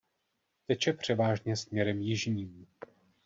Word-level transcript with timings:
Teče 0.67 0.93
převážně 0.93 1.55
směrem 1.57 2.01
jižním. 2.01 2.67